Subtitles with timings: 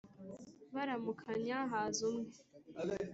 [0.75, 2.31] baramukanya haza umwe